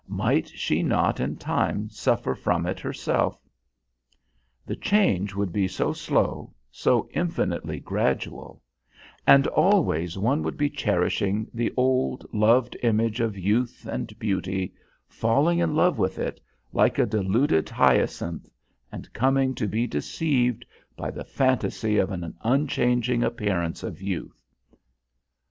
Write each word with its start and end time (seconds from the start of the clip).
Might 0.07 0.47
she 0.47 0.81
not 0.81 1.19
in 1.19 1.35
time 1.35 1.87
suffer 1.91 2.33
from 2.33 2.65
it 2.65 2.79
herself? 2.79 3.39
The 4.65 4.75
change 4.75 5.35
would 5.35 5.53
be 5.53 5.67
so 5.67 5.93
slow, 5.93 6.55
so 6.71 7.07
infinitely 7.13 7.79
gradual; 7.81 8.63
and 9.27 9.45
always 9.45 10.17
one 10.17 10.41
would 10.41 10.57
be 10.57 10.71
cherishing 10.71 11.51
the 11.53 11.71
old, 11.77 12.25
loved 12.33 12.75
image 12.81 13.19
of 13.19 13.37
youth 13.37 13.85
and 13.85 14.17
beauty, 14.17 14.73
falling 15.07 15.59
in 15.59 15.75
love 15.75 15.99
with 15.99 16.17
it, 16.17 16.41
like 16.73 16.97
a 16.97 17.05
deluded 17.05 17.69
Hyacinth, 17.69 18.49
and 18.91 19.13
coming 19.13 19.53
to 19.53 19.67
be 19.67 19.85
deceived 19.85 20.65
by 20.97 21.11
the 21.11 21.23
fantasy 21.23 21.99
of 21.99 22.09
an 22.09 22.33
unchanging 22.43 23.21
appearance 23.21 23.83
of 23.83 24.01
youth. 24.01 24.41